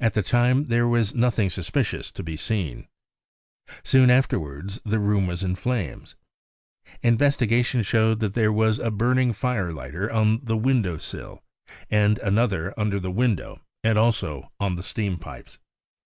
[0.00, 2.86] At the time there was nothing sus picious to be seen.
[3.82, 6.14] Soon afterwards the room was in flames.
[7.02, 11.42] Investigation showed that there was a burning fire lighter on the window sill,
[11.90, 15.58] and another under the window and also on the steam pipes.